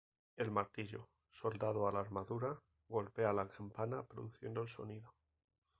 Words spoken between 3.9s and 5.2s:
produciendo el sonido.